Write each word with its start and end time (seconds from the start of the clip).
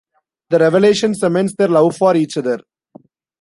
The 0.49 0.57
revelation 0.57 1.13
cements 1.13 1.53
their 1.55 1.67
love 1.67 1.95
for 1.95 2.15
each 2.15 2.35
other. 2.35 2.61